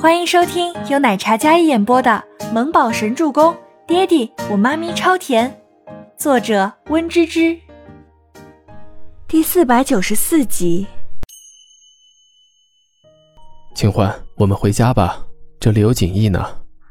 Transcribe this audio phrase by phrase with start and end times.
[0.00, 3.52] 欢迎收听由奶茶嘉一演播的《萌宝神助攻》，
[3.86, 5.60] 爹地我妈咪超甜，
[6.16, 7.54] 作者温芝芝。
[9.28, 10.86] 第四百九十四集。
[13.74, 15.22] 清欢，我们回家吧，
[15.60, 16.46] 这里有锦逸呢，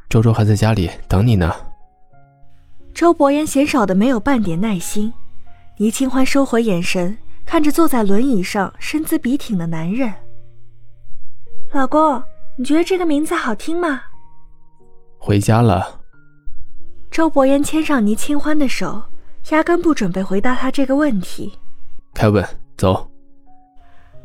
[0.07, 1.51] 周周还在家里等你呢。
[2.93, 5.11] 周伯言嫌少的没有半点耐心，
[5.77, 10.13] 倪清欢收回眼神，看着坐在轮椅上身姿笔挺的男人，
[11.73, 12.21] 老公。
[12.59, 14.01] 你觉得这个名字好听吗？
[15.17, 16.01] 回家了。
[17.09, 19.01] 周伯言牵上倪清欢的手，
[19.51, 21.57] 压根不准备回答他这个问题。
[22.13, 23.09] 凯文，走。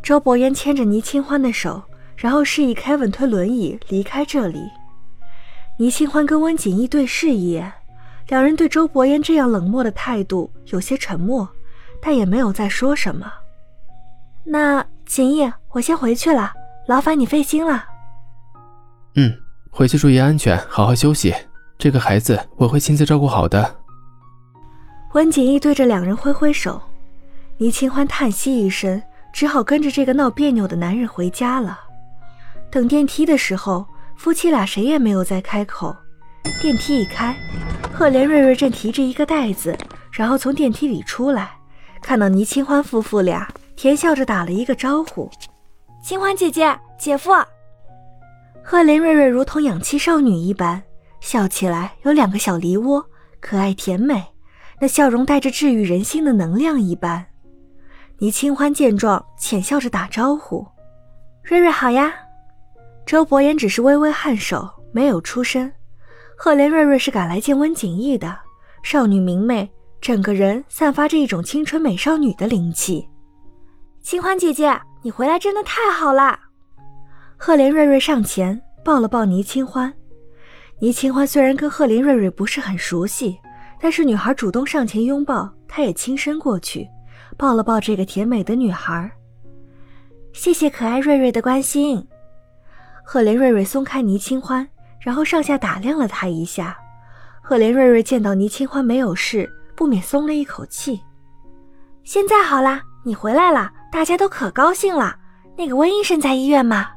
[0.03, 1.81] 周伯言牵着倪清欢的手，
[2.17, 4.69] 然后示意凯文推轮椅离开这里。
[5.79, 7.73] 倪清欢跟温景逸对视一眼，
[8.27, 11.49] 两人对周伯言这样冷漠的态度有些沉默，
[12.03, 13.33] 但也没有再说什么。
[14.43, 16.53] 那景逸，我先回去了，
[16.89, 17.91] 劳烦你费心了。
[19.17, 19.33] 嗯，
[19.71, 21.35] 回去注意安全，好好休息。
[21.79, 23.77] 这个孩子我会亲自照顾好的。
[25.13, 26.81] 温景逸对着两人挥挥手，
[27.59, 29.01] 倪清欢叹息一声，
[29.33, 31.79] 只好跟着这个闹别扭的男人回家了。
[32.71, 35.95] 等电梯的时候，夫妻俩谁也没有再开口。
[36.61, 37.37] 电梯一开，
[37.93, 39.77] 赫连瑞瑞正提着一个袋子，
[40.11, 41.53] 然后从电梯里出来，
[42.03, 45.31] 看到倪清欢夫妇俩，甜笑着打了一个招呼
[46.03, 47.31] ：“清欢姐姐，姐夫。”
[48.67, 50.83] 赫连瑞瑞如同氧气少女一般，
[51.21, 53.05] 笑起来有两个小梨窝，
[53.39, 54.25] 可爱甜美，
[54.81, 57.27] 那笑容带着治愈人心的能量一般。
[58.19, 60.67] 倪清欢见状，浅笑着打招呼
[61.45, 62.15] ：“瑞瑞好呀。”
[63.05, 65.71] 周伯言只是微微颔首，没有出声。
[66.35, 68.35] 赫连瑞瑞是赶来见温景逸的，
[68.83, 69.71] 少女明媚，
[70.01, 73.07] 整个人散发着一种青春美少女的灵气。
[74.01, 76.41] 清欢姐姐，你回来真的太好了。
[77.47, 79.93] 赫连瑞瑞上前抱了抱倪清欢，
[80.79, 83.39] 倪清欢虽然跟赫连瑞瑞不是很熟悉，
[83.79, 86.89] 但是女孩主动上前拥抱，她也轻身过去，
[87.37, 89.13] 抱了抱这个甜美的女孩。
[90.33, 92.03] 谢谢可爱瑞瑞的关心。
[93.05, 94.67] 赫连瑞瑞松开倪清欢，
[94.99, 96.75] 然后上下打量了她一下。
[97.43, 99.47] 赫连瑞瑞见到倪清欢没有事，
[99.77, 100.99] 不免松了一口气。
[102.05, 105.15] 现在好啦，你回来了，大家都可高兴了。
[105.59, 106.93] 那个温医生在医院吗？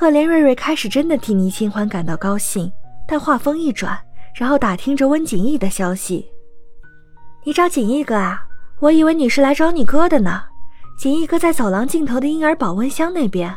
[0.00, 2.72] 赫连瑞瑞开始真的替倪清欢感到高兴，
[3.06, 4.00] 但话锋一转，
[4.34, 6.26] 然后打听着温景逸的消息
[7.44, 8.42] ：“你找景逸哥啊？
[8.78, 10.42] 我以为你是来找你哥的呢。
[10.98, 13.54] 景逸哥在走廊尽头的婴儿保温箱那边。”“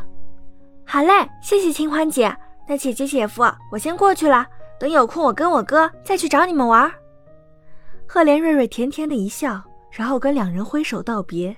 [0.86, 2.36] 好嘞，谢谢清欢姐。
[2.68, 4.46] 那姐姐姐夫，我先过去了。
[4.78, 6.92] 等有空，我跟我哥再去找你们玩。”
[8.06, 11.56] 赫连瑞瑞甜甜的一笑，然后跟两人挥手道别：“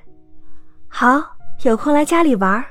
[0.88, 1.24] 好，
[1.64, 2.64] 有空来家里玩。”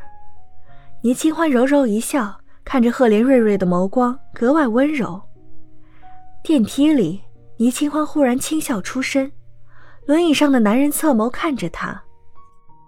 [1.04, 5.20] 倪清欢柔柔一笑，看着赫连瑞瑞的眸光格外温柔。
[6.42, 7.20] 电梯里，
[7.58, 9.30] 倪清欢忽然轻笑出声，
[10.06, 12.02] 轮椅上的男人侧眸看着她，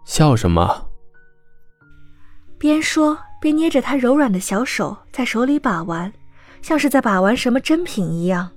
[0.07, 0.89] 笑什么？
[2.57, 6.11] 边说边捏着她柔软的小手在手里把玩，
[6.63, 8.49] 像是在把玩什么珍品一样，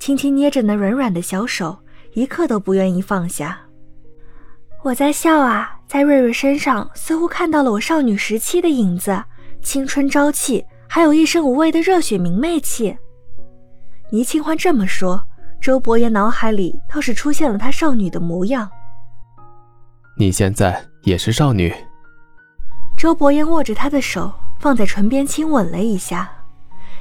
[0.00, 1.78] 轻轻捏着那软软的小手，
[2.14, 3.60] 一刻都不愿意放下。
[4.82, 9.22] 我在笑啊，在瑞瑞身上似乎看到了我少女时期的影子，
[9.62, 12.96] 青春朝气，还有一身无畏的热血明媚气。
[14.10, 15.22] 倪清欢这么说，
[15.60, 18.68] 周伯言脑海里倒是出现了她少女的模样。
[20.18, 21.72] 你现在也是少女。
[22.96, 26.28] 周伯言握着她的手放在唇边亲吻了一下，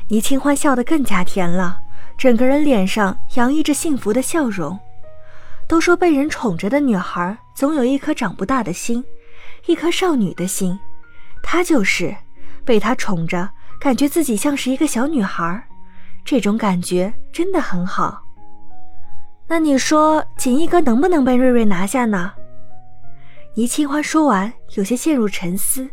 [0.09, 1.79] 倪清欢笑得更加甜了，
[2.19, 4.77] 整个人脸上洋溢着幸福的笑容。
[5.67, 9.03] 都说被人宠着的女孩总有一颗长不大的心，
[9.65, 10.77] 一颗少女的心。
[11.41, 12.15] 她就是
[12.63, 13.49] 被他宠着，
[13.79, 15.67] 感觉自己像是一个小女孩，
[16.23, 18.21] 这种感觉真的很好。
[19.47, 22.33] 那你说锦衣哥能不能被瑞瑞拿下呢？
[23.55, 25.87] 倪清欢说完，有些陷入沉思。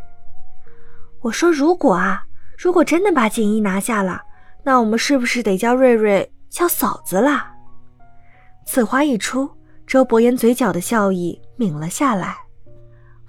[1.21, 2.25] 我说如果啊，
[2.59, 4.23] 如果真的把锦衣拿下了，
[4.65, 7.47] 那我们是不是得叫瑞瑞叫嫂子了？
[8.67, 9.51] 此话一出。
[9.87, 12.37] 周伯言嘴角的笑意抿了下来。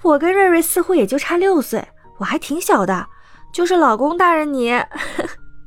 [0.02, 1.86] 我跟瑞瑞似乎也就差六岁，
[2.18, 3.08] 我还挺小的。
[3.54, 4.72] 就是老公大人你，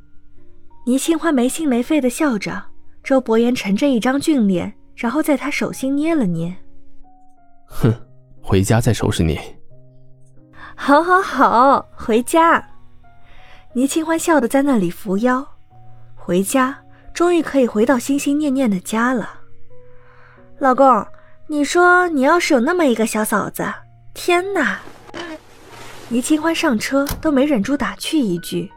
[0.84, 2.62] 倪清欢没心没肺的笑着。
[3.02, 6.54] 周伯言沉着一张俊脸，然后在他手心捏了捏。
[7.66, 7.94] 哼，
[8.42, 9.38] 回家再收拾你。
[10.74, 12.62] 好，好，好，回家。
[13.74, 15.46] 倪清欢笑的在那里扶腰。
[16.14, 16.76] 回家，
[17.14, 19.28] 终于可以回到心心念念的家了。
[20.58, 21.06] 老公，
[21.48, 23.62] 你说你要是有那么一个小嫂子，
[24.14, 24.80] 天哪！
[26.08, 28.70] 倪清欢上车都没忍住打趣一句：“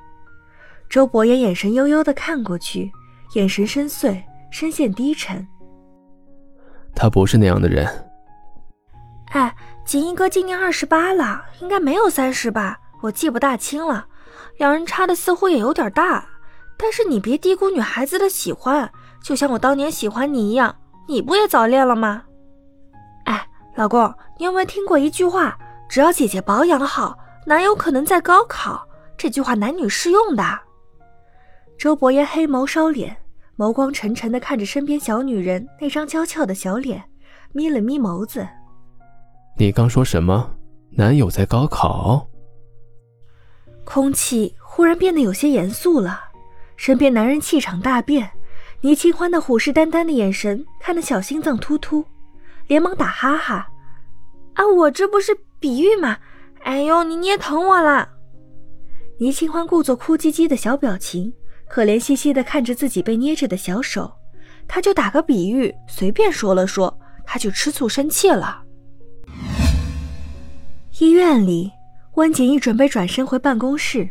[0.89, 2.91] 周伯言眼神悠悠的看过去，
[3.35, 4.21] 眼神深邃，
[4.51, 5.47] 声线低沉。
[6.93, 7.87] 他不是那样的人。
[9.31, 9.55] 哎，
[9.85, 12.77] 锦衣哥今年二十八了，应该没有三十吧？
[13.01, 14.05] 我记不大清了。
[14.57, 16.27] 两人差的似乎也有点大，
[16.77, 18.91] 但是你别低估女孩子的喜欢，
[19.23, 20.75] 就像我当年喜欢你一样，
[21.09, 22.23] 你不也早恋了吗？
[23.25, 23.43] 哎，
[23.75, 25.57] 老公，你有没有听过一句话？
[25.89, 27.17] 只要姐姐保养好，
[27.47, 28.87] 哪有可能在高考？
[29.17, 30.43] 这句话男女适用的。
[31.79, 33.17] 周伯言黑眸烧脸，
[33.57, 37.03] 眸光沉沉的看着身边小女人那张娇俏的小脸，
[37.53, 38.47] 眯了眯眸子。
[39.57, 40.51] 你刚说什么？
[40.91, 42.27] 男友在高考？
[43.83, 46.19] 空气忽然变得有些严肃了，
[46.77, 48.29] 身边男人气场大变，
[48.81, 52.03] 倪清欢那虎视眈眈的眼神看得小心脏突突，
[52.67, 53.67] 连忙打哈哈
[54.55, 56.17] ：“啊，我这不是比喻吗？
[56.63, 58.09] 哎呦，你捏疼我了！”
[59.19, 61.33] 倪清欢故作哭唧唧的小表情，
[61.67, 64.11] 可怜兮兮的看着自己被捏着的小手，
[64.67, 68.63] 他就打个比喻，随便说了说，他就吃醋生气了。
[70.99, 71.71] 医院里，
[72.15, 74.09] 温景逸准备转身回办公室，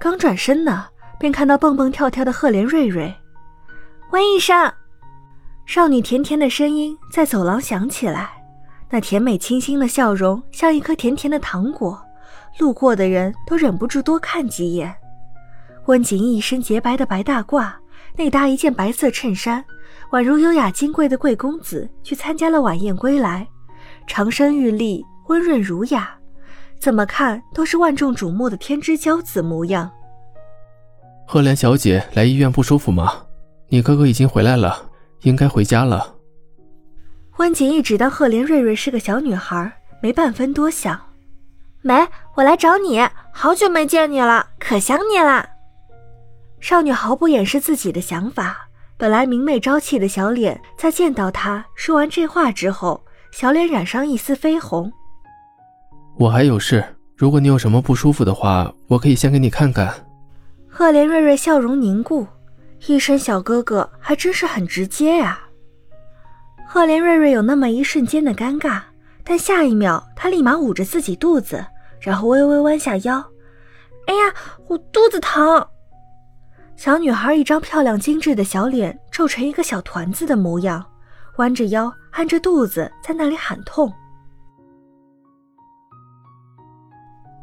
[0.00, 0.86] 刚转身呢，
[1.18, 3.12] 便看到蹦蹦跳跳的赫连瑞瑞。
[4.10, 4.72] 温医生，
[5.66, 8.30] 少女甜甜的声音在走廊响起来，
[8.90, 12.00] 那甜美清新的笑容像一颗甜甜的糖果，
[12.58, 14.94] 路过的人都忍不住多看几眼。
[15.86, 17.72] 温景一身洁白的白大褂，
[18.16, 19.64] 内搭一件白色衬衫，
[20.12, 23.46] 宛如优雅金贵的贵公子去参加了晚宴归来，
[24.06, 26.14] 长身玉立，温润儒雅。
[26.78, 29.90] 怎么看都是万众瞩目的天之骄子模样。
[31.26, 33.24] 赫连小姐来医院不舒服吗？
[33.68, 34.90] 你哥哥已经回来了，
[35.24, 36.14] 应该回家了。
[37.38, 40.98] 温景逸只当赫连瑞瑞是个小女孩，没半分多想。
[41.82, 42.06] 没，
[42.36, 45.46] 我来找你，好久没见你了，可想你了。
[46.60, 54.90] 少女毫不掩饰自己的想法，本来明媚朝气的小脸，在见到他说完这话之后，小脸染上一丝绯红。
[56.16, 56.82] 我还有事，
[57.16, 59.92] 如果你有什么不舒服的话，我可以先给你看看。
[60.68, 62.26] 赫连瑞瑞笑容凝固，
[62.86, 65.40] 一声小哥哥还真是很直接呀。
[66.66, 68.80] 赫连瑞瑞有那么一瞬间的尴尬，
[69.22, 71.64] 但下一秒他立马捂着自己肚子，
[72.00, 73.24] 然后微微弯下腰。
[74.06, 74.34] 哎呀，
[74.66, 75.66] 我肚子疼！
[76.76, 80.84] 小女孩一张漂亮精致的小脸皱成一个小团子的模样，
[81.36, 83.90] 弯着腰按着肚子在那里喊痛。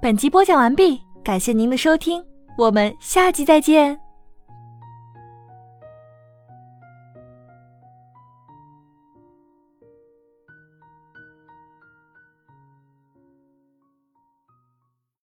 [0.02, 2.24] 本集播讲完毕，感谢您的收听，
[2.58, 4.11] 我们下集再见。